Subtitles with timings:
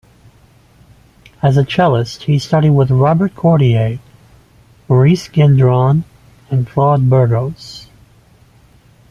[1.43, 3.99] As a cellist, he studied with Robert Cordier,
[4.89, 6.05] Maurice Gendron
[6.49, 7.85] and Claude Burgos.